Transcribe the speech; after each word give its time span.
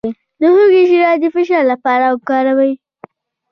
د 0.39 0.41
هوږې 0.53 0.83
شیره 0.89 1.13
د 1.23 1.25
فشار 1.35 1.63
لپاره 1.71 2.05
وکاروئ 2.13 2.73